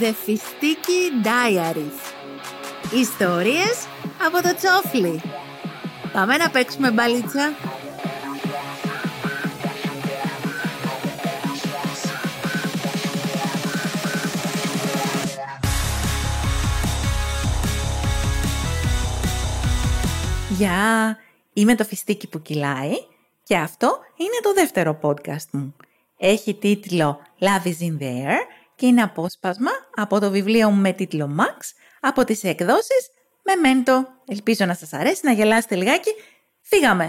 [0.00, 1.98] The Fistiki Diaries.
[2.94, 3.86] Ιστορίες
[4.26, 5.20] από το Τσόφλι.
[6.12, 7.52] Πάμε να παίξουμε μπαλίτσα
[20.60, 21.16] Γεια,
[21.52, 22.92] είμαι το φιστίκι που κυλάει
[23.42, 25.76] και αυτό είναι το δεύτερο podcast μου.
[26.16, 28.36] Έχει τίτλο Love is in there
[28.74, 31.58] και είναι απόσπασμα από το βιβλίο μου με τίτλο Max
[32.00, 33.10] από τις εκδόσεις
[33.42, 33.92] Memento.
[34.26, 36.10] Ελπίζω να σας αρέσει, να γελάσετε λιγάκι.
[36.60, 37.06] Φύγαμε!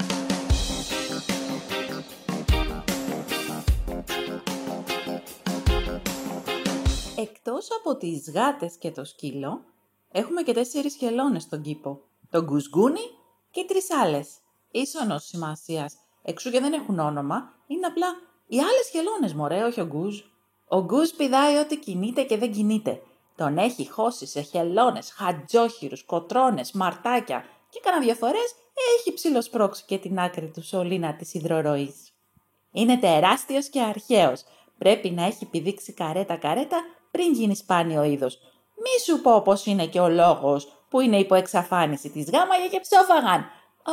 [7.17, 9.63] Εκτός από τις γάτες και το σκύλο,
[10.11, 12.01] έχουμε και τέσσερις χελώνες στον κήπο.
[12.29, 13.19] Το γκουσγκούνι
[13.51, 14.27] και τρεις άλλες.
[14.71, 15.95] Ίσονος σημασίας.
[16.23, 18.07] Εξού και δεν έχουν όνομα, είναι απλά
[18.47, 20.19] οι άλλες χελώνες, μωρέ, όχι ο γκουζ.
[20.67, 23.01] Ο γκουζ πηδάει ότι κινείται και δεν κινείται.
[23.35, 28.55] Τον έχει χώσει σε χελώνες, χατζόχυρους, κοτρώνες, μαρτάκια και κανένα δύο φορές
[28.97, 32.13] έχει ψηλοσπρώξει και την άκρη του σωλήνα της υδροροής.
[32.71, 34.43] Είναι τεράστιος και αρχαίος.
[34.77, 36.77] Πρέπει να έχει πηδήξει καρέτα-καρέτα
[37.11, 38.37] πριν γίνει σπάνιο είδος.
[38.75, 42.79] Μη σου πω πως είναι και ο λόγος που είναι υπό εξαφάνιση της γάμα και
[42.79, 43.45] ψόφαγαν.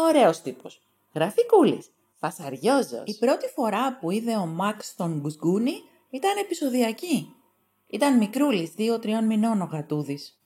[0.08, 0.80] Ωραίος τύπος.
[1.14, 1.86] Γραφικούλης.
[2.20, 3.02] Φασαριόζος.
[3.04, 7.34] Η πρώτη φορά που είδε ο Μαξ τον Γκουσγκούνι ήταν επεισοδιακή.
[7.86, 10.38] Ήταν μικρούλης, δύο-τριών μηνών ο γατούδης.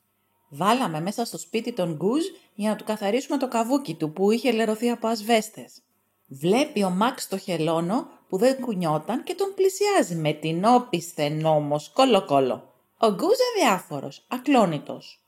[0.48, 4.52] Βάλαμε μέσα στο σπίτι τον Γκουζ για να του καθαρίσουμε το καβούκι του που είχε
[4.52, 5.82] λερωθεί από ασβέστες.
[6.26, 11.90] Βλέπει ο Μαξ το χελώνο που δεν κουνιόταν και τον πλησιάζει με την όπισθε νόμος
[11.94, 12.72] κολοκόλο.
[12.98, 15.21] Ο Γκουζ αδιάφορος, ακλόνητος.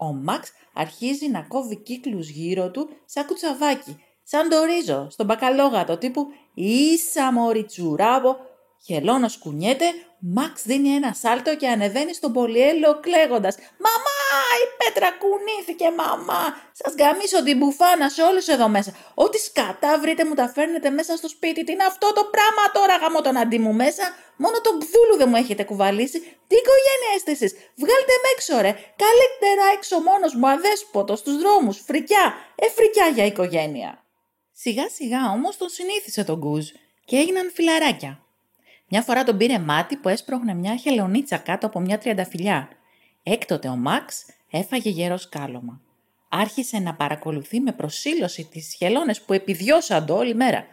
[0.00, 5.96] Ο Μαξ αρχίζει να κόβει κύκλους γύρω του σαν κουτσαβάκι, σαν το ρίζο, στον μπακαλόγατο
[5.96, 8.36] τύπου «Ίσα μωρή τσουράμπο»,
[8.84, 9.84] χελώνος κουνιέται,
[10.18, 13.56] Μαξ δίνει ένα σάλτο και ανεβαίνει στον πολυέλο κλαίγοντας.
[13.56, 14.19] «Μαμά,
[14.64, 16.42] η πέτρα κουνήθηκε, μαμά!
[16.72, 18.92] Σας γαμίσω την μπουφάνα σε όλους εδώ μέσα.
[19.14, 21.64] Ό,τι σκατά βρείτε μου τα φέρνετε μέσα στο σπίτι.
[21.64, 24.04] Τι είναι αυτό το πράγμα τώρα, γαμώ τον αντί μου μέσα.
[24.36, 26.18] Μόνο τον κδούλου δεν μου έχετε κουβαλήσει.
[26.20, 27.52] Τι οικογένεια είστε εσείς.
[27.82, 28.72] Βγάλτε με έξω, ρε.
[29.04, 32.34] Καλύτερα έξω μόνος μου, αδέσποτος, στους δρόμους, φρικιά.
[32.54, 34.04] Ε, φρικιά για οικογένεια.
[34.52, 36.66] Σιγά σιγά όμως τον συνήθισε τον Γκουζ
[37.04, 38.24] και έγιναν φιλαράκια.
[38.88, 42.68] Μια φορά τον πήρε μάτι που έσπρωχνε μια χελονίτσα κάτω από μια τριανταφυλιά.
[43.22, 45.80] Έκτοτε ο Μαξ έφαγε γερό σκάλωμα.
[46.28, 50.64] Άρχισε να παρακολουθεί με προσήλωση τις χελώνες που επιδιώσαν όλη μέρα.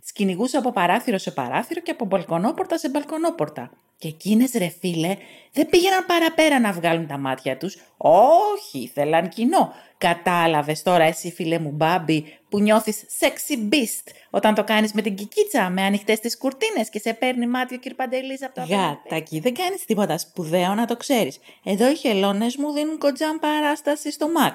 [0.00, 3.70] Τις κυνηγούσε από παράθυρο σε παράθυρο και από μπαλκονόπορτα σε μπαλκονόπορτα.
[3.98, 5.16] Και εκείνες ρε φίλε
[5.52, 7.76] δεν πήγαιναν παραπέρα να βγάλουν τα μάτια τους.
[7.96, 9.72] Όχι, ήθελαν κοινό.
[9.98, 15.14] Κατάλαβες τώρα εσύ φίλε μου μπάμπι που νιώθεις sexy beast όταν το κάνεις με την
[15.14, 19.54] κικίτσα με ανοιχτές τις κουρτίνες και σε παίρνει μάτι ο κυρπαντελής από το Γάτακι, δεν
[19.54, 21.38] κάνεις τίποτα σπουδαίο να το ξέρεις.
[21.64, 24.54] Εδώ οι χελώνες μου δίνουν κοντζάν παράσταση στο Max.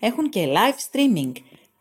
[0.00, 1.32] Έχουν και live streaming.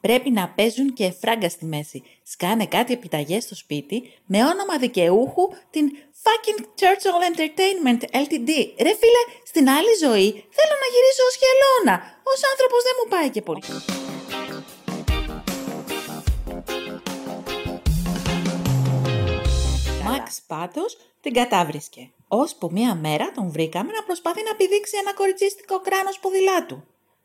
[0.02, 2.04] Πρέπει να παίζουν και φράγκα στη μέση.
[2.24, 5.92] Σκάνε κάτι επιταγές στο σπίτι με όνομα δικαιούχου την
[6.24, 8.50] fucking Churchill Entertainment LTD.
[8.86, 11.96] Ρε φίλε, στην άλλη ζωή θέλω να γυρίσω ως χελώνα.
[12.24, 13.62] Ως άνθρωπος δεν μου πάει και πολύ.
[20.04, 22.10] Μαξ πάντως την κατάβρισκε.
[22.28, 26.66] Ώσπου μία μέρα τον βρήκαμε να προσπαθεί να πηδήξει ένα κοριτσίστικο κράνος ποδηλά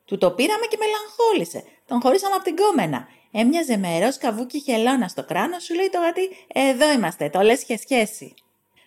[0.04, 0.14] του.
[0.14, 1.64] Του το πήραμε και μελαγχόλησε.
[1.86, 3.06] Τον χωρίσαμε από την κόμενα.
[3.30, 7.64] Έμοιαζε με ροζ καβούκι χελώνα στο κράνο, σου λέει το γατί, εδώ είμαστε, το λες
[7.64, 8.34] και σχέση.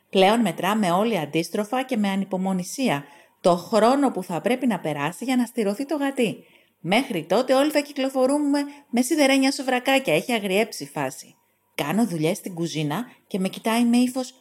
[0.10, 3.06] Πλέον μετράμε όλοι αντίστροφα και με ανυπομονησία
[3.42, 6.44] το χρόνο που θα πρέπει να περάσει για να στηρωθεί το γατί.
[6.80, 11.36] Μέχρι τότε όλοι θα κυκλοφορούμε με σιδερένια σοβρακάκια, έχει αγριέψει η φάση.
[11.76, 14.34] Κάνω δουλειές στην κουζίνα και με κοιτάει με ύφος.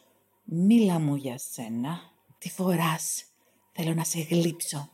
[0.43, 1.99] Μίλα μου για σένα.
[2.37, 3.23] Τι φοράς.
[3.71, 4.89] Θέλω να σε γλύψω.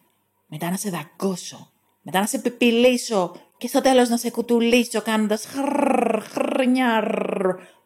[0.48, 1.73] Μετά να σε δαγκώσω.
[2.04, 3.36] Μετά να σε πεπιλήσω.
[3.58, 7.06] Και στο τέλος να σε κουτουλήσω κάνοντας χρρρ, χρνιαρ.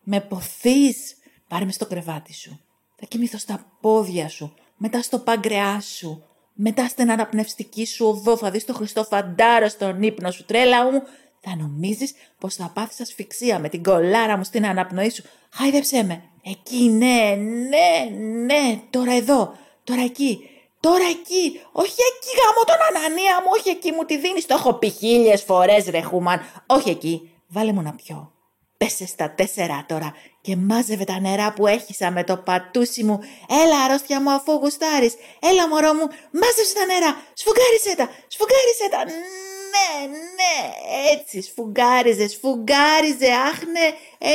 [0.03, 1.15] Με ποθείς.
[1.47, 2.59] Πάρε μες στο κρεβάτι σου.
[2.95, 4.53] Θα κοιμηθώ στα πόδια σου.
[4.77, 6.24] Μετά στο παγκρεά σου.
[6.53, 10.45] Μετά στην αναπνευστική σου οδό θα δεις το Χριστό φαντάρο στον ύπνο σου.
[10.45, 11.01] Τρέλα μου,
[11.39, 15.24] θα νομίζεις πως θα πάθεις ασφυξία με την κολάρα μου στην αναπνοή σου.
[15.51, 16.24] Χάιδεψέ με.
[16.44, 19.53] Εκεί, ναι, ναι, ναι, τώρα εδώ,
[19.83, 20.39] τώρα εκεί.
[20.79, 24.74] Τώρα εκεί, όχι εκεί γάμο τον Ανανία μου, όχι εκεί μου τη δίνεις, το έχω
[24.74, 28.31] πει χίλιες φορές ρε Χούμαν, όχι εκεί, βάλε μου να πιω.
[28.77, 33.19] Πέσε στα τέσσερα τώρα και μάζευε τα νερά που έχισα με το πατούσι μου.
[33.63, 39.03] Έλα αρρώστια μου αφού γουστάρεις, έλα μωρό μου, μάζεψε τα νερά, σφουγγάρισε τα, σφουγγάρισε τα,
[39.73, 40.07] ναι,
[40.38, 40.56] ναι,
[41.13, 43.88] έτσι σφουγγάριζε, σφουγγάριζε, αχ ναι,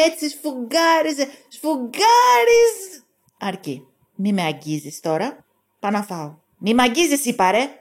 [0.06, 3.04] έτσι σφουγγάριζε, σφουγγάριζε.
[3.38, 3.86] Αρκεί.
[4.14, 5.44] Μη με αγγίζεις τώρα.
[5.82, 6.34] Πάω να φάω.
[6.58, 7.78] Μη με αγγίζεις είπα ρε.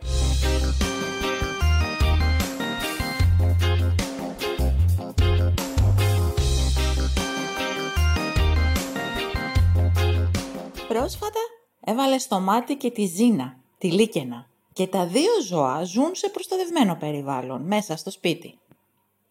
[10.87, 11.39] Πρόσφατα
[11.83, 14.47] έβαλε στο μάτι και τη Ζήνα, τη Λίκαινα.
[14.73, 18.59] Και τα δύο ζώα ζουν σε προστατευμένο περιβάλλον, μέσα στο σπίτι.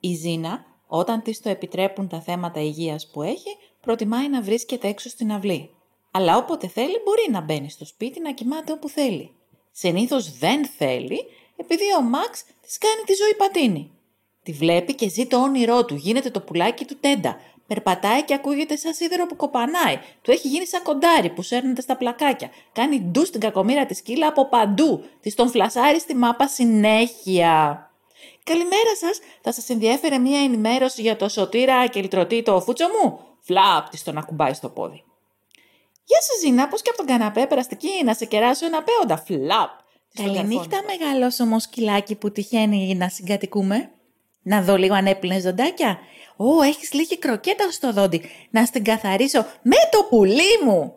[0.01, 5.09] Η Ζήνα, όταν της το επιτρέπουν τα θέματα υγείας που έχει, προτιμάει να βρίσκεται έξω
[5.09, 5.71] στην αυλή.
[6.11, 9.35] Αλλά όποτε θέλει μπορεί να μπαίνει στο σπίτι να κοιμάται όπου θέλει.
[9.73, 11.25] Συνήθως δεν θέλει,
[11.57, 13.91] επειδή ο Μαξ της κάνει τη ζωή πατίνη.
[14.43, 17.41] Τη βλέπει και ζει το όνειρό του, γίνεται το πουλάκι του τέντα.
[17.67, 19.99] Περπατάει και ακούγεται σαν σίδερο που κοπανάει.
[20.23, 22.51] Του έχει γίνει σαν κοντάρι που σέρνεται στα πλακάκια.
[22.73, 25.05] Κάνει ντου στην κακομήρα της σκύλα από παντού.
[25.21, 27.85] Της τον φλασάρει στη μάπα συνέχεια.
[28.45, 33.21] Καλημέρα σας, θα σας ενδιέφερε μία ενημέρωση για το σωτήρα και λυτρωτή το φούτσο μου.
[33.41, 35.05] Φλαπ, της τον ακουμπάει στο πόδι.
[36.11, 39.17] Γεια σου, Ζήνα, πώς και από τον καναπέ περαστική να σε κεράσω ένα πέοντα.
[39.17, 39.71] Φλαπ.
[40.15, 43.91] Καληνύχτα, μεγάλο σκυλάκι που τυχαίνει να συγκατοικούμε.
[44.43, 45.99] Να δω λίγο αν έπλυνες ζωντάκια.
[46.37, 48.23] Ω, έχεις λίγη κροκέτα στο δόντι.
[48.51, 50.95] Να στην καθαρίσω με το πουλί μου.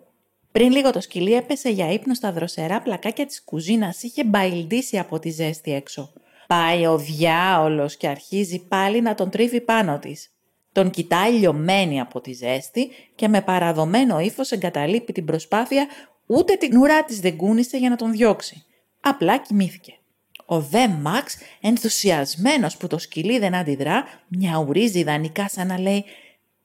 [0.51, 4.04] Πριν λίγο το σκυλί έπεσε για ύπνο στα δροσερά πλακάκια της κουζίνας.
[4.04, 6.13] Είχε μπαϊλντήσει από τη ζέστη έξω.
[6.48, 10.32] Πάει ο διάολος και αρχίζει πάλι να τον τρίβει πάνω της.
[10.74, 15.88] Τον κοιτάει λιωμένη από τη ζέστη και με παραδομένο ύφος εγκαταλείπει την προσπάθεια
[16.25, 18.66] ούτε την ουρά της δεν κούνησε για να τον διώξει.
[19.02, 19.98] Απλά κοιμήθηκε.
[20.46, 26.04] Ο δε Μαξ, ενθουσιασμένος που το σκυλί δεν αντιδρά, μιαουρίζει ιδανικά σαν να λέει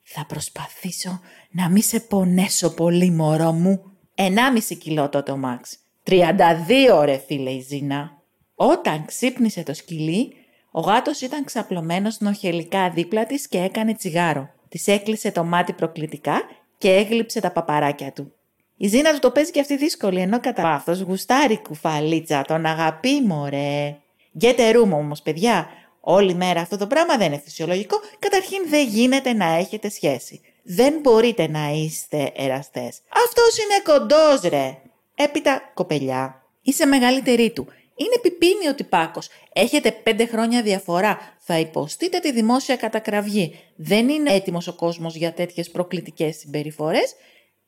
[0.03, 1.21] «Θα προσπαθήσω
[1.51, 3.83] να μη σε πονέσω πολύ μωρό μου».
[4.15, 5.79] Ενάμιση κιλό τότε ο Μαξ.
[6.05, 8.23] «32 ρε φίλε η Ζήνα».
[8.55, 10.33] Όταν ξύπνησε το σκυλί,
[10.79, 14.49] ο γάτος ήταν ξαπλωμένος νοχελικά δίπλα της και έκανε τσιγάρο.
[14.69, 16.43] Της έκλεισε το μάτι προκλητικά
[16.79, 18.33] και έγλειψε τα παπαράκια του.
[18.77, 23.21] Η Ζήνα του το παίζει και αυτή δύσκολη, ενώ κατά αυτό γουστάρει κουφαλίτσα, τον αγαπεί
[23.27, 23.97] μωρέ.
[24.37, 25.69] Γκέτε ρούμ όμως, παιδιά.
[26.01, 28.01] Όλη μέρα αυτό το πράγμα δεν είναι φυσιολογικό.
[28.19, 30.41] Καταρχήν δεν γίνεται να έχετε σχέση.
[30.63, 33.01] Δεν μπορείτε να είστε εραστές.
[33.27, 34.79] Αυτός είναι κοντός, ρε.
[35.15, 37.67] Έπειτα, κοπελιά, είσαι μεγαλύτερη του.
[37.99, 39.29] Είναι πιπίνιο τυπάκος.
[39.53, 41.19] Έχετε πέντε χρόνια διαφορά.
[41.39, 43.59] Θα υποστείτε τη δημόσια κατακραυγή.
[43.77, 47.15] Δεν είναι έτοιμος ο κόσμος για τέτοιες προκλητικές συμπεριφορές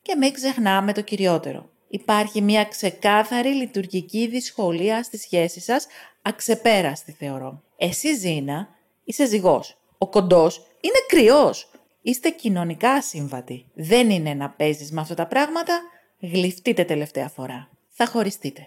[0.02, 1.70] και μην ξεχνάμε το κυριότερο.
[1.88, 5.86] Υπάρχει μια ξεκάθαρη λειτουργική δυσκολία στη σχέση σας,
[6.22, 7.62] αξεπέραστη θεωρώ.
[7.76, 8.68] Εσύ Ζήνα,
[9.04, 9.76] είσαι ζυγός.
[9.98, 11.70] Ο κοντός είναι κρυός.
[12.02, 13.66] Είστε κοινωνικά ασύμβατοι.
[13.74, 15.80] Δεν είναι να παίζεις με αυτά τα πράγματα.
[16.20, 17.68] Γλυφτείτε τελευταία φορά.
[17.90, 18.64] Θα χωριστείτε.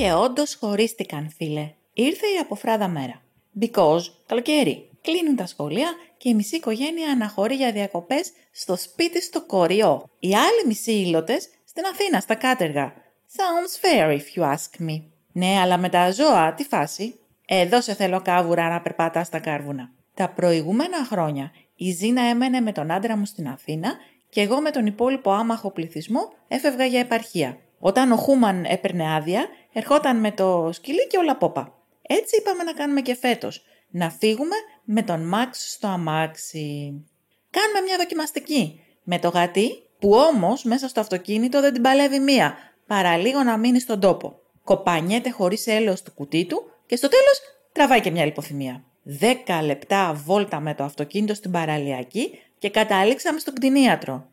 [0.00, 1.72] Και όντως χωρίστηκαν, φίλε.
[1.92, 3.22] Ήρθε η αποφράδα μέρα.
[3.60, 4.90] Because καλοκαίρι.
[5.02, 10.04] Κλείνουν τα σχολεία και η μισή οικογένεια αναχωρεί για διακοπές στο σπίτι στο Κοριό.
[10.18, 12.92] Οι άλλοι μισοί ήλωτες στην Αθήνα, στα κάτεργα.
[13.36, 15.02] Sounds fair if you ask me.
[15.32, 17.18] Ναι, αλλά με τα ζώα, τι φάση.
[17.46, 19.90] Εδώ σε θέλω κάβουρα να περπατάς στα κάρβουνα.
[20.14, 23.94] Τα προηγούμενα χρόνια η Ζήνα έμενε με τον άντρα μου στην Αθήνα
[24.28, 27.58] και εγώ με τον υπόλοιπο άμαχο πληθυσμό έφευγα για επαρχία.
[27.82, 31.74] Όταν ο Χούμαν έπαιρνε άδεια, ερχόταν με το σκυλί και όλα πόπα.
[32.02, 33.64] Έτσι είπαμε να κάνουμε και φέτος.
[33.90, 37.04] Να φύγουμε με τον Μάξ στο αμάξι.
[37.50, 38.80] Κάνουμε μια δοκιμαστική.
[39.02, 42.54] Με το γατί, που όμως μέσα στο αυτοκίνητο δεν την παλεύει μία,
[42.86, 44.40] παρά λίγο να μείνει στον τόπο.
[44.64, 47.40] Κοπανιέται χωρίς έλεος του κουτί του και στο τέλος
[47.72, 48.84] τραβάει και μια λιποθυμία.
[49.02, 54.28] Δέκα λεπτά βόλτα με το αυτοκίνητο στην παραλιακή και καταλήξαμε στον κτηνίατρο.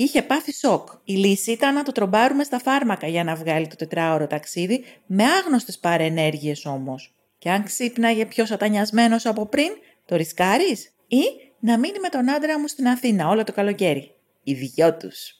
[0.00, 0.88] Είχε πάθει σοκ.
[1.04, 5.24] Η λύση ήταν να το τρομπάρουμε στα φάρμακα για να βγάλει το τετράωρο ταξίδι, με
[5.24, 7.14] άγνωστες παρενέργειες όμως.
[7.38, 9.70] Και αν ξύπναγε πιο σατανιασμένος από πριν,
[10.04, 11.22] το ρισκάρεις; Ή
[11.60, 15.34] να μείνει με τον άντρα μου στην Αθήνα όλο το καλοκαίρι; Οι δυο τους.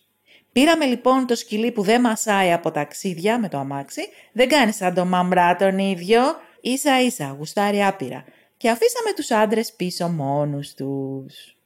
[0.52, 4.94] Πήραμε λοιπόν το σκυλί που δεν μασάει από ταξίδια με το αμάξι, δεν κάνει σαν
[4.94, 6.20] το μαμπρά τον ίδιο,
[6.60, 8.24] ίσα ίσα, γουστάρει άπειρα.
[8.56, 11.56] Και αφήσαμε τους άντρες πίσω μόνους τους.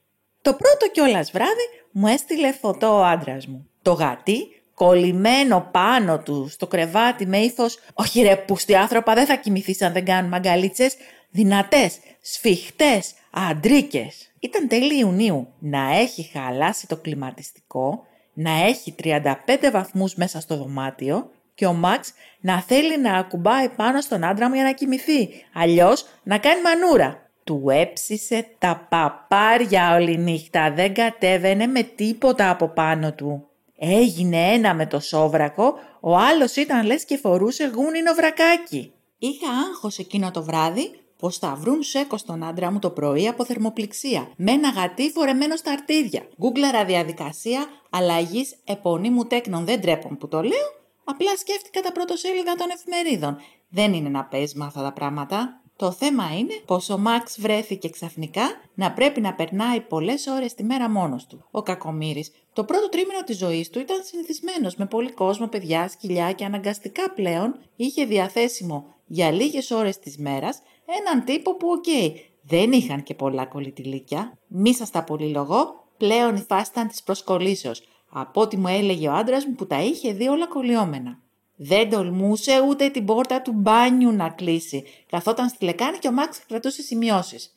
[0.41, 3.67] Το πρώτο κιόλας βράδυ μου έστειλε φωτό ο άντρας μου.
[3.81, 9.35] Το γατί κολλημένο πάνω του στο κρεβάτι με ύφος «Όχι ρε πούστη άνθρωπα δεν θα
[9.35, 10.95] κοιμηθείς αν δεν κάνουμε αγκαλίτσες,
[11.29, 14.31] δυνατές, σφιχτές, αντρίκες».
[14.39, 21.29] Ήταν τέλη Ιουνίου να έχει χαλάσει το κλιματιστικό, να έχει 35 βαθμούς μέσα στο δωμάτιο
[21.55, 26.05] και ο Μαξ να θέλει να ακουμπάει πάνω στον άντρα μου για να κοιμηθεί, αλλιώς
[26.23, 27.22] να κάνει μανούρα.
[27.43, 33.47] Του έψισε τα παπάρια όλη νύχτα, δεν κατέβαινε με τίποτα από πάνω του.
[33.77, 38.93] Έγινε ένα με το σόβρακο, ο άλλος ήταν λες και φορούσε γούνινο βρακάκι.
[39.17, 43.45] Είχα άγχος εκείνο το βράδυ πως θα βρουν σέκο τον άντρα μου το πρωί από
[43.45, 46.27] θερμοπληξία, με ένα γατί φορεμένο στα αρχίδια.
[46.37, 49.65] Γκούγκλαρα διαδικασία αλλαγής επωνύμου τέκνων.
[49.65, 50.67] Δεν ντρέπομαι που το λέω,
[51.03, 53.37] απλά σκέφτηκα τα πρωτοσέλιδα των εφημερίδων.
[53.69, 55.61] Δεν είναι να παίζει με αυτά τα πράγματα.
[55.83, 60.63] Το θέμα είναι πως ο Μαξ βρέθηκε ξαφνικά να πρέπει να περνάει πολλές ώρες τη
[60.63, 61.47] μέρα μόνος του.
[61.51, 66.31] Ο κακομοίρης το πρώτο τρίμηνο της ζωής του ήταν συνηθισμένος με πολύ κόσμο, παιδιά, σκυλιά
[66.31, 72.71] και αναγκαστικά πλέον είχε διαθέσιμο για λίγες ώρες της μέρας έναν τύπο που οκ, δεν
[72.71, 74.37] είχαν και πολλά κολλητηλίκια.
[74.47, 77.81] Μη σας τα πολυλογώ, πλέον η φάση ήταν της προσκολήσεως.
[78.09, 81.22] Από ό,τι μου έλεγε ο άντρας μου που τα είχε δει όλα κολλιόμενα.
[81.55, 84.83] Δεν τολμούσε ούτε την πόρτα του μπάνιου να κλείσει.
[85.09, 87.53] Καθόταν στη λεκάνη και ο Μάξ κρατούσε σημειώσεις.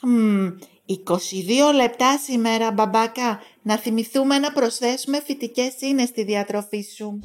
[0.00, 0.46] Χμ,
[0.86, 3.40] 22 λεπτά σήμερα, μπαμπάκα.
[3.62, 7.20] Να θυμηθούμε να προσθέσουμε φυτικές είναι στη διατροφή σου.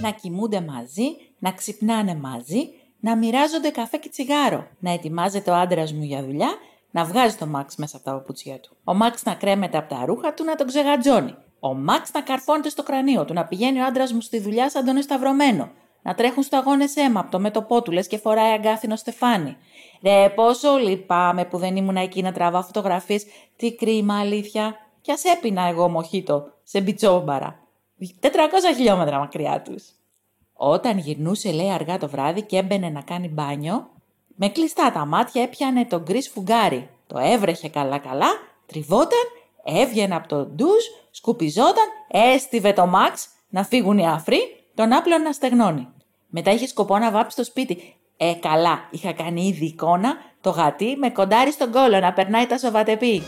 [0.00, 5.92] Να κοιμούνται μαζί, να ξυπνάνε μαζί, να μοιράζονται καφέ και τσιγάρο, να ετοιμάζεται ο άντρας
[5.92, 6.54] μου για δουλειά
[6.96, 8.76] να βγάζει το Μαξ μέσα από τα παπούτσια του.
[8.84, 11.34] Ο Μαξ να κρέμεται από τα ρούχα του να τον ξεγατζώνει.
[11.60, 14.84] Ο Μαξ να καρφώνεται στο κρανίο του, να πηγαίνει ο άντρας μου στη δουλειά σαν
[14.84, 15.70] τον εσταυρωμένο.
[16.02, 19.56] Να τρέχουν στο αγώνες αίμα από το μέτωπό του, λε και φοράει αγκάθινο στεφάνι.
[20.02, 23.24] Ρε, πόσο λυπάμαι που δεν ήμουν εκεί να τραβάω φωτογραφίες.
[23.56, 24.74] Τι κρίμα, αλήθεια.
[25.00, 27.58] Κι ας έπεινα εγώ μοχίτο σε μπιτσόμπαρα.
[28.20, 28.28] 400
[28.76, 29.84] χιλιόμετρα μακριά τους.
[30.52, 33.90] Όταν γυρνούσε, λέει αργά το βράδυ και έμπαινε να κάνει μπάνιο,
[34.36, 36.88] με κλειστά τα μάτια έπιανε τον γκρις φουγγάρι.
[37.06, 38.26] Το έβρεχε καλά-καλά,
[38.66, 39.24] τριβόταν,
[39.64, 44.38] έβγαινε από το ντουζ, σκουπιζόταν, έστειβε το μαξ να φύγουν οι αφροί,
[44.74, 45.88] τον άπλο να στεγνώνει.
[46.28, 47.94] Μετά είχε σκοπό να βάψει το σπίτι.
[48.16, 52.58] Ε, καλά, είχα κάνει ήδη εικόνα το γατί με κοντάρι στον κόλο να περνάει τα
[52.58, 53.22] σοβατεπή.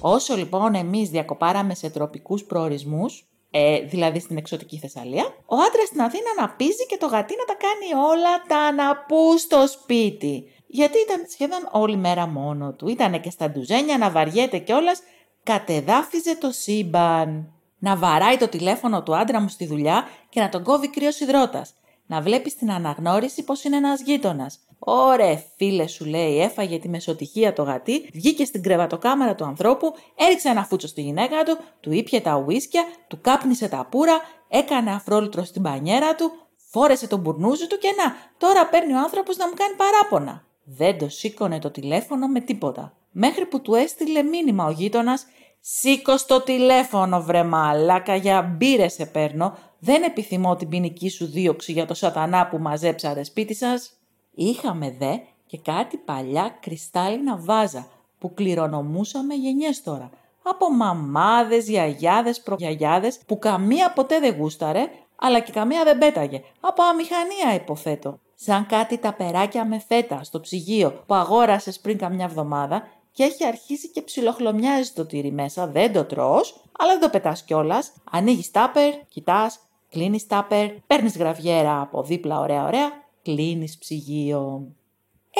[0.00, 6.00] Όσο λοιπόν εμείς διακοπάραμε σε τροπικούς προορισμούς, ε, δηλαδή στην εξωτική Θεσσαλία, ο άντρας στην
[6.00, 10.44] Αθήνα να πίζει και το γατί να τα κάνει όλα τα αναπού στο σπίτι.
[10.66, 12.88] Γιατί ήταν σχεδόν όλη μέρα μόνο του.
[12.88, 15.00] Ήτανε και στα ντουζένια να βαριέται κιόλας,
[15.42, 17.52] κατεδάφιζε το σύμπαν.
[17.78, 21.74] Να βαράει το τηλέφωνο του άντρα μου στη δουλειά και να τον κόβει κρύος υδρότας.
[22.10, 24.58] Να βλέπεις την αναγνώριση πως είναι ένας γείτονας.
[24.78, 30.48] Ωρε φίλε σου λέει, έφαγε τη μεσοτυχία το γατί, βγήκε στην κρεβατοκάμαρα του ανθρώπου, έριξε
[30.48, 35.44] ένα φούτσο στη γυναίκα του, του ήπια τα ουίσκια, του κάπνισε τα πουρα, έκανε αφρόλουτρο
[35.44, 36.32] στην πανιέρα του,
[36.70, 40.44] φόρεσε τον μπουρνούζι του και να, τώρα παίρνει ο άνθρωπος να μου κάνει παράπονα.
[40.64, 42.94] Δεν το σήκωνε το τηλέφωνο με τίποτα.
[43.10, 45.26] Μέχρι που του έστειλε μήνυμα ο γείτονας,
[45.62, 49.56] Σήκω στο τηλέφωνο, βρε μαλάκα, για μπύρες σε παίρνω.
[49.80, 53.92] Δεν επιθυμώ την ποινική σου δίωξη για το σατανά που μαζέψαρε σπίτι σας.
[54.34, 57.86] Είχαμε δε και κάτι παλιά κρυστάλλινα βάζα
[58.18, 60.10] που κληρονομούσαμε γενιές τώρα.
[60.42, 66.42] Από μαμάδες, γιαγιάδες, προγιαγιάδες που καμία ποτέ δεν γούσταρε αλλά και καμία δεν πέταγε.
[66.60, 68.18] Από αμηχανία υποθέτω.
[68.34, 73.44] Σαν κάτι τα περάκια με φέτα στο ψυγείο που αγόρασες πριν καμιά εβδομάδα και έχει
[73.46, 77.92] αρχίσει και ψιλοχλωμιάζει το τύρι μέσα, δεν το τρως, αλλά δεν το πετάς κιόλας.
[78.10, 82.90] Ανοίγεις τάπερ, κοιτάς, κλείνεις τάπερ, παίρνεις γραβιέρα από δίπλα ωραία ωραία
[83.22, 84.66] κλείνεις ψυγείο.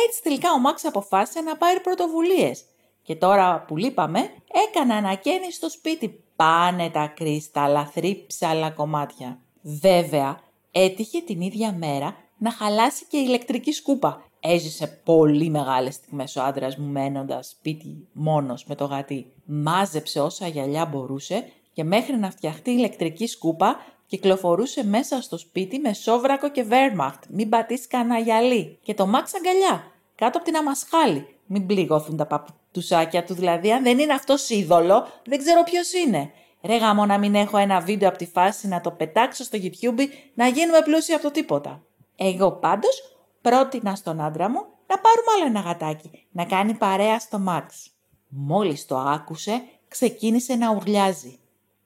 [0.08, 2.64] Έτσι τελικά ο Μάξ αποφάσισε να πάρει πρωτοβουλίες
[3.02, 4.30] και τώρα που λείπαμε
[4.68, 6.24] έκανα ανακαίνιση στο σπίτι.
[6.36, 9.38] Πάνε τα κρίσταλα, θρύψαλα κομμάτια.
[9.62, 10.40] Βέβαια,
[10.70, 14.24] έτυχε την ίδια μέρα να χαλάσει και η ηλεκτρική σκούπα.
[14.40, 19.32] Έζησε πολύ μεγάλες στιγμές ο άντρας μου μένοντας σπίτι μόνος με το γατί.
[19.44, 23.76] Μάζεψε όσα γυαλιά μπορούσε και μέχρι να φτιαχτεί η ηλεκτρική σκούπα
[24.10, 28.78] Κυκλοφορούσε μέσα στο σπίτι με σόβρακο και βέρμαχτ, μην πατήσεις κανένα γυαλί.
[28.82, 31.36] Και το Μαξ αγκαλιά, κάτω από την αμασχάλη.
[31.46, 36.30] Μην πληγώθουν τα παπτουσάκια του, δηλαδή αν δεν είναι αυτός είδωλο, δεν ξέρω ποιος είναι.
[36.62, 40.00] Ρε γάμο να μην έχω ένα βίντεο από τη φάση να το πετάξω στο YouTube
[40.34, 41.82] να γίνουμε πλούσιοι από το τίποτα.
[42.16, 47.38] Εγώ πάντως πρότεινα στον άντρα μου να πάρουμε άλλο ένα γατάκι, να κάνει παρέα στο
[47.38, 47.90] Μαξ.
[48.28, 51.38] Μόλις το άκουσε, ξεκίνησε να ουρλιάζει.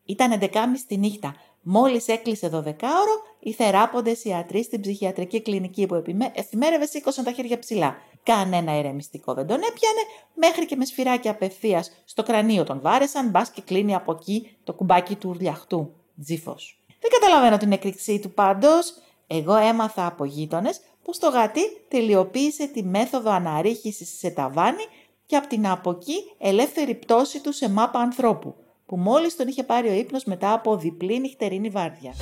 [0.05, 0.49] Ήταν 11.30
[0.87, 1.35] τη νύχτα,
[1.67, 6.03] Μόλις έκλεισε 12ωρο, οι θεράποντες ιατροί στην ψυχιατρική κλινική που
[6.35, 7.97] εφημέρευε σήκωσαν τα χέρια ψηλά.
[8.23, 10.01] Κανένα ηρεμιστικό δεν τον έπιανε,
[10.35, 14.73] μέχρι και με σφυράκι απευθείας στο κρανίο τον βάρεσαν, μπας και κλείνει από εκεί το
[14.73, 15.93] κουμπάκι του ουρλιαχτού.
[16.23, 16.83] Τζίφος.
[17.01, 18.95] Δεν καταλαβαίνω την εκρήξή του πάντως.
[19.27, 24.85] Εγώ έμαθα από γείτονες πως το γατί τελειοποίησε τη μέθοδο αναρρίχησης σε ταβάνι
[25.27, 28.55] και από την από εκεί ελεύθερη πτώση του σε μάπα ανθρώπου.
[28.87, 32.15] Που μόλις τον είχε πάρει ο ύπνος μετά από διπλή νυχτερινή βάρδια.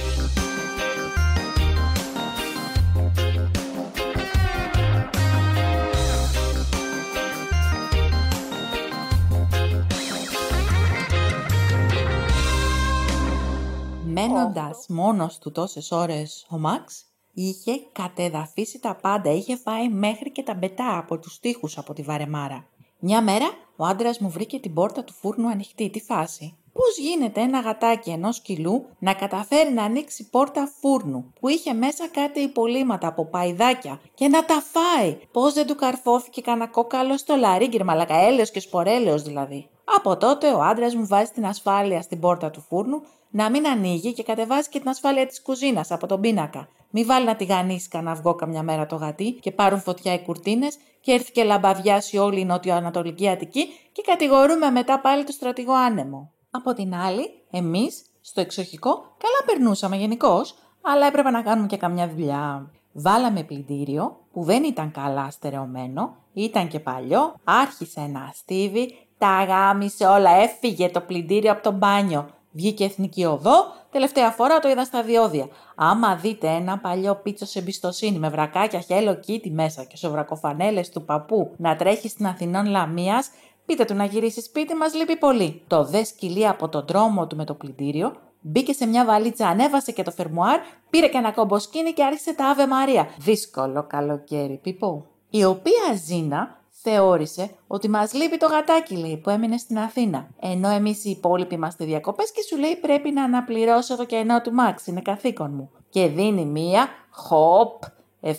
[14.14, 20.42] Μένοντας μόνος του τόσες ώρες ο Μαξ, είχε κατεδαφίσει τα πάντα, είχε φάει μέχρι και
[20.42, 22.66] τα μπετά από τους τοίχους από τη βαρεμάρα.
[23.04, 25.90] Μια μέρα ο άντρας μου βρήκε την πόρτα του φούρνου ανοιχτή.
[25.90, 31.49] Τι φάση; Πώς γίνεται ένα γατάκι ενός κιλού να καταφέρει να ανοίξει πόρτα φούρνου που
[31.49, 36.66] είχε μέσα κάτι υπολείμματα από παϊδάκια και να τα φάει; Πώς δεν του καρφώθηκε κανένα
[36.66, 42.02] κόκαλο στο λαρίγκερ, μαλακαέλαιο και σπορέλαιο δηλαδή; Από τότε ο άντρας μου βάζει την ασφάλεια
[42.02, 46.06] στην πόρτα του φούρνου να μην ανοίγει και κατεβάζει και την ασφάλεια της κουζίνας από
[46.06, 46.68] τον πίνακα.
[46.90, 50.78] Μη βάλει να τηγανίσει κανένα αυγό καμιά μέρα το γατί και πάρουν φωτιά οι κουρτίνες
[51.02, 56.30] και έρθει και λαμπαβιάσει όλη η νότιο-ανατολική Αττική και κατηγορούμε μετά πάλι το στρατηγό άνεμο.
[56.50, 62.09] Από την άλλη, εμείς στο εξοχικό καλά περνούσαμε γενικώς, αλλά έπρεπε να κάνουμε και καμιά
[62.09, 62.71] δουλειά.
[62.92, 70.06] Βάλαμε πλυντήριο που δεν ήταν καλά στερεωμένο, ήταν και παλιό, άρχισε να αστίβει, τα γάμισε
[70.06, 72.28] όλα, έφυγε το πλυντήριο από το μπάνιο.
[72.52, 73.54] Βγήκε εθνική οδό,
[73.90, 75.49] τελευταία φορά το είδα στα διόδια.
[75.75, 81.04] Άμα δείτε ένα παλιό πίτσο σε εμπιστοσύνη με βρακάκια Hello Kitty μέσα και σοβρακοφανέλες του
[81.04, 83.30] παππού να τρέχει στην Αθηνών Λαμίας,
[83.66, 85.62] πείτε του να γυρίσει σπίτι μας λείπει πολύ.
[85.66, 89.92] Το δε σκυλί από τον δρόμο του με το πλυντήριο, μπήκε σε μια βαλίτσα, ανέβασε
[89.92, 93.09] και το φερμουάρ, πήρε και ένα κομποσκίνη και άρχισε τα Αβε Μαρία.
[93.18, 95.06] Δύσκολο καλοκαίρι, πιπού.
[95.30, 100.29] Η οποία Ζήνα θεώρησε ότι μας λείπει το γατάκι, λέει, που έμεινε στην Αθήνα.
[100.41, 104.53] Ενώ εμείς οι υπόλοιποι είμαστε διακοπές και σου λέει πρέπει να αναπληρώσω το κενό του
[104.53, 105.71] Μάξ, είναι καθήκον μου.
[105.91, 107.83] Και δίνει μία, χοπ,
[108.21, 108.31] 7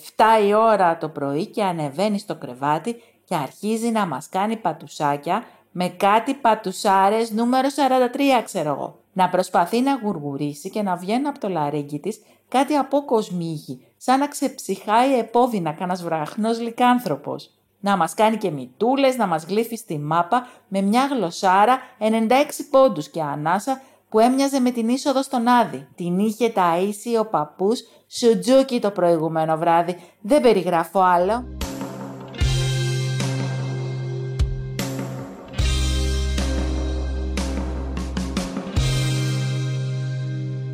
[0.47, 5.87] η ώρα το πρωί και ανεβαίνει στο κρεβάτι και αρχίζει να μας κάνει πατουσάκια με
[5.87, 8.97] κάτι πατουσάρες νούμερο 43 ξέρω εγώ.
[9.13, 14.19] Να προσπαθεί να γουργουρίσει και να βγαίνει από το λαρίκι της κάτι από κοσμίγι, σαν
[14.19, 17.49] να ξεψυχάει επώδυνα κανένας βραχνός λικάνθρωπος
[17.83, 23.09] να μας κάνει και μητούλες, να μας γλύφει στη μάπα με μια γλωσσάρα 96 πόντους
[23.09, 25.87] και ανάσα που έμοιαζε με την είσοδο στον Άδη.
[25.95, 29.95] Την είχε ταΐσει ο παππούς Σουτζούκι το προηγούμενο βράδυ.
[30.21, 31.57] Δεν περιγράφω άλλο.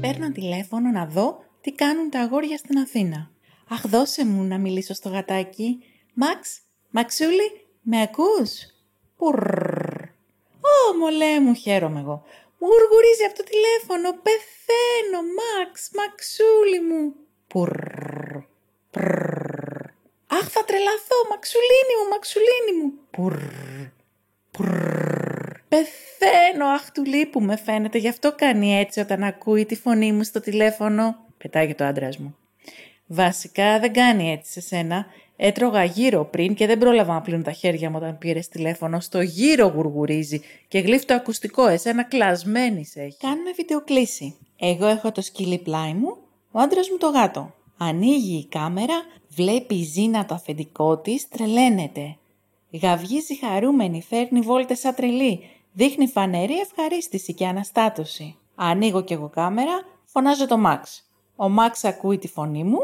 [0.02, 3.30] Παίρνω τηλέφωνο να δω τι κάνουν τα αγόρια στην Αθήνα.
[3.70, 5.78] Αχ, δώσε μου να μιλήσω στο γατάκι.
[6.14, 8.52] Μαξ, Μαξούλη, με ακούς;
[9.18, 10.04] Πουρρρρ.
[10.72, 12.24] Ω, μολέ μου, χαίρομαι εγώ.
[12.58, 14.10] Μου γουργουρίζει από το τηλέφωνο.
[14.26, 17.16] Πεθαίνω, Μαξ, Μαξούλη μου.
[17.48, 18.38] Πουρρρρ.
[20.28, 22.90] Αχ, θα τρελαθώ, Μαξουλίνη μου, Μαξουλίνη μου.
[23.12, 23.70] Πουρρρ.
[25.70, 27.98] Πεθαίνω, αχ, του λείπου με φαίνεται.
[27.98, 31.26] Γι' αυτό κάνει έτσι όταν ακούει τη φωνή μου στο τηλέφωνο.
[31.38, 32.38] Πετάγει το άντρα μου.
[33.06, 35.06] Βασικά δεν κάνει έτσι σε σένα.
[35.42, 39.00] Έτρωγα γύρω πριν και δεν πρόλαβα να πλύνω τα χέρια μου όταν πήρε τηλέφωνο.
[39.00, 41.68] Στο γύρο γουργουρίζει και γλύφει το ακουστικό.
[41.68, 43.18] Εσένα κλασμένη σε έχει.
[43.18, 44.38] Κάνουμε βιντεοκλήση.
[44.60, 46.18] Εγώ έχω το σκυλί πλάι μου,
[46.52, 47.54] ο άντρας μου το γάτο.
[47.78, 48.94] Ανοίγει η κάμερα,
[49.30, 52.18] βλέπει η Ζήνα το αφεντικό της, τρελαίνεται.
[52.82, 55.40] Γαυγίζει χαρούμενη, φέρνει βόλτες σαν τρελή.
[55.74, 58.36] Δείχνει φανερή ευχαρίστηση και αναστάτωση.
[58.56, 61.10] Ανοίγω κι εγώ κάμερα, φωνάζω το Μαξ.
[61.36, 62.80] Ο Μαξ ακούει τη φωνή μου,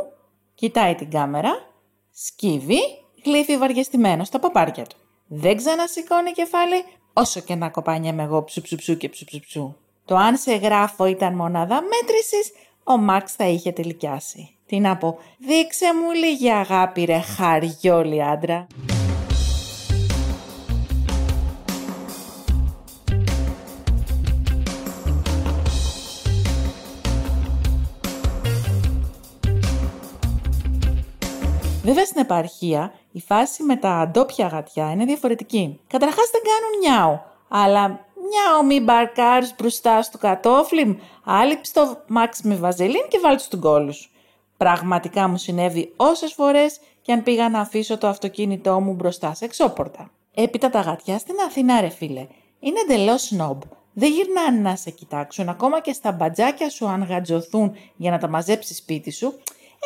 [0.56, 1.74] κοιτάει την κάμερα,
[2.18, 2.80] Σκύβει,
[3.26, 4.96] γλύφει βαριεστημένο στα παπάρια του.
[5.28, 9.76] Δεν ξανασηκώνει κεφάλι, όσο και να κοπάνιαμε εγώ ψουψουψού και ψουψουψού.
[10.06, 12.52] Το αν σε γράφω ήταν μονάδα μέτρησης,
[12.84, 14.56] ο Μαξ θα είχε τελικιάσει.
[14.66, 18.68] Τι να πω, δείξε μου λίγη αγάπη ρε χαριόλι άντρα.
[31.86, 35.80] Βέβαια στην επαρχία η φάση με τα ντόπια γατιά είναι διαφορετική.
[35.88, 37.88] Καταρχάς δεν κάνουν νιάου, αλλά
[38.30, 44.12] νιάου μη μπαρκάρεις μπροστά στο κατόφλι, άλυψε το μάξ με βαζελίν και βάλει του κόλους.
[44.58, 49.46] Πραγματικά μου συνέβη όσες φορές και αν πήγα να αφήσω το αυτοκίνητό μου μπροστά σε
[49.46, 50.12] εξώπορτα.
[50.34, 52.28] Έπειτα τα γατιά στην Αθήνα, ρε φίλε,
[52.60, 53.62] είναι εντελώς σνόμπ.
[53.94, 58.28] Δεν γυρνάνε να σε κοιτάξουν, ακόμα και στα μπατζάκια σου αν γατζωθούν για να τα
[58.28, 59.34] μαζέψεις σπίτι σου,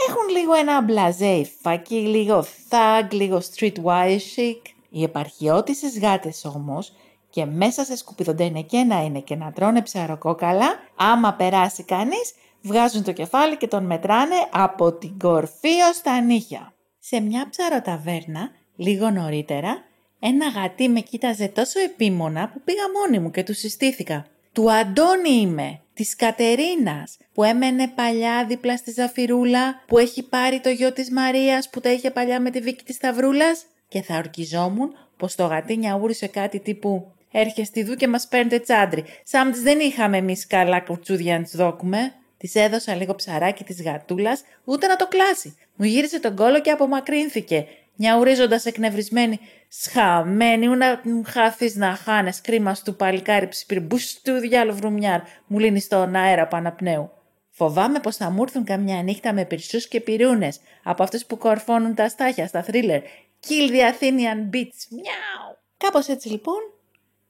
[0.08, 4.62] έχουν λίγο ένα μπλαζέ υφάκι, λίγο thug, λίγο streetwise chic.
[4.90, 6.94] Οι επαρχιώτισες γάτες όμως
[7.30, 13.04] και μέσα σε σκουπιδοντένε και να είναι και να τρώνε ψαροκόκαλα, άμα περάσει κανείς, βγάζουν
[13.04, 16.74] το κεφάλι και τον μετράνε από την κορφή ως τα νύχια.
[17.00, 19.84] Σε μια ψαροταβέρνα, λίγο νωρίτερα,
[20.20, 24.26] ένα γατί με κοίταζε τόσο επίμονα που πήγα μόνη μου και του συστήθηκα.
[24.54, 30.70] Του Αντώνη είμαι, της Κατερίνας, που έμενε παλιά δίπλα στη Ζαφυρούλα, που έχει πάρει το
[30.70, 33.66] γιο της Μαρίας που τα είχε παλιά με τη Βίκη της Σταυρούλας.
[33.88, 39.04] Και θα ορκιζόμουν πως το γατί νιαούρισε κάτι τύπου «Έρχεστε δού και μας παίρνετε τσάντρι,
[39.24, 42.14] σαν τις δεν είχαμε εμείς καλά κουρτσούδια να τις δόκουμε».
[42.38, 45.58] Της έδωσα λίγο ψαράκι της γατούλας, ούτε να το κλάσει.
[45.76, 47.68] Μου γύρισε τον κόλο και απομακρύνθηκε,
[48.00, 49.40] νιαουρίζοντας εκνευρισμένη.
[49.68, 55.84] Σχαμένη, ούνα μου χάθεις να χάνες, κρίμα του παλικάρι ψιπυρμπούς του διάλο βρουμιάρ, μου λύνεις
[55.84, 57.12] στον αέρα παναπνέου.
[57.50, 61.96] Φοβάμαι πως θα μου έρθουν καμιά νύχτα με πυρσούς και πυρούνες από αυτούς που κορφώνουν
[61.96, 63.02] τα στάχια στα θρίλερ.
[63.48, 64.82] Kill the Athenian Beats.
[64.90, 65.58] Μιάου!
[65.78, 66.60] Κάπως έτσι λοιπόν,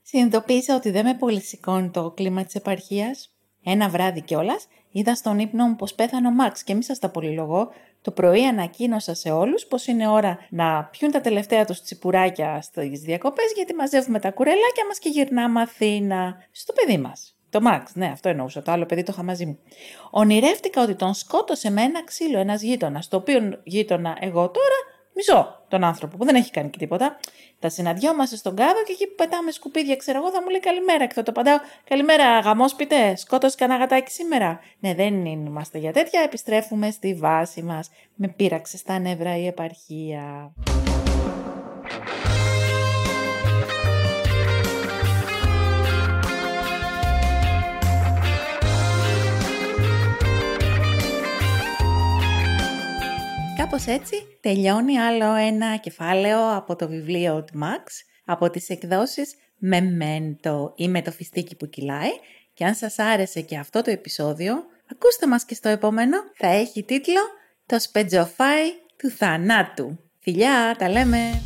[0.02, 3.34] συνειδητοποίησα ότι δεν με πολύ σηκώνει το κλίμα της επαρχίας.
[3.64, 7.10] Ένα βράδυ κιόλας είδα στον ύπνο μου πως πέθανε ο Μαξ και μη σας τα
[7.10, 7.70] πολυλογώ.
[8.02, 13.02] Το πρωί ανακοίνωσα σε όλους πως είναι ώρα να πιούν τα τελευταία τους τσιπουράκια στις
[13.02, 16.36] διακοπές γιατί μαζεύουμε τα κουρελάκια μας και γυρνάμε Αθήνα.
[16.52, 17.34] Στο παιδί μας.
[17.50, 18.62] Το Μαξ, ναι, αυτό εννοούσα.
[18.62, 19.60] Το άλλο παιδί το είχα μαζί μου.
[20.10, 24.76] Ονειρεύτηκα ότι τον σκότωσε με ένα ξύλο ένας γείτονας, το οποίο γείτονα εγώ τώρα
[25.20, 27.20] μισό τον άνθρωπο που δεν έχει κάνει και τίποτα.
[27.60, 31.06] Θα συναντιόμαστε στον κάδο και εκεί που πετάμε σκουπίδια, ξέρω εγώ, θα μου λέει καλημέρα
[31.06, 31.58] και θα το παντάω.
[31.90, 34.60] Καλημέρα, γαμόσπιτε, σκότωσε κανένα γατάκι σήμερα.
[34.80, 36.22] Ναι, δεν είμαστε για τέτοια.
[36.22, 37.90] Επιστρέφουμε στη βάση μας.
[38.16, 40.54] Με πείραξε στα νεύρα η επαρχία.
[53.80, 57.92] Κάπως έτσι τελειώνει άλλο ένα κεφάλαιο από το βιβλίο του Max,
[58.26, 59.36] από τις εκδόσεις
[59.72, 62.10] Memento ή με το φιστίκι που κυλάει
[62.54, 64.54] και αν σας άρεσε και αυτό το επεισόδιο,
[64.92, 67.22] ακούστε μας και στο επόμενο, θα έχει τίτλο
[67.66, 70.00] «Το σπετζοφάι του θανάτου».
[70.20, 71.42] Φιλιά, τα λέμε!